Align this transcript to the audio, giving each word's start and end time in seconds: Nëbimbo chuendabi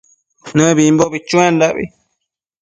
Nëbimbo 0.57 1.05
chuendabi 1.27 1.85